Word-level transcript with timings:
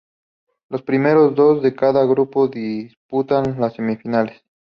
Los 0.69 0.81
primeros 0.81 1.35
dos 1.35 1.61
de 1.61 1.75
cada 1.75 2.05
grupo 2.05 2.47
disputan 2.47 3.61
las 3.61 3.73
semifinales. 3.75 4.41